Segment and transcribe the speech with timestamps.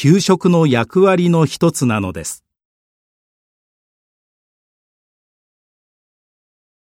[0.00, 2.44] 給食の役割の一つなのです。